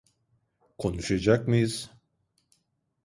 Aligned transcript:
Konuşacak 0.77 1.47
mıyız? 1.47 1.91